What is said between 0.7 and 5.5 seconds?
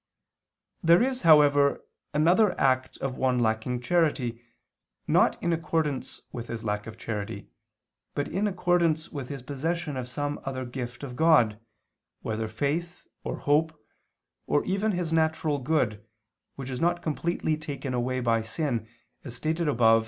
There is, however, another act of one lacking charity, not